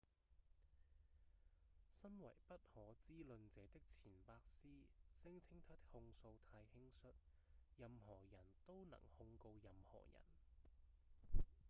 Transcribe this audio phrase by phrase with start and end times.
[1.91, 4.67] 身為不可知論者的錢伯斯
[5.13, 7.13] 聲稱他的控訴太「輕率」
[7.77, 10.21] 「任何人都能控告任何人」